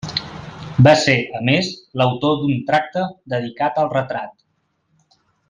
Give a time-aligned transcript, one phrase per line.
[0.87, 1.69] Va ser, a més,
[2.01, 3.05] l'autor d'un tracta
[3.35, 4.35] dedicat al retrat.